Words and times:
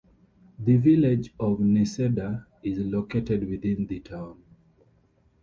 The 0.57 0.77
Village 0.77 1.31
of 1.39 1.59
Necedah 1.59 2.47
is 2.63 2.79
located 2.79 3.47
within 3.47 3.85
the 3.85 3.99
town. 3.99 4.41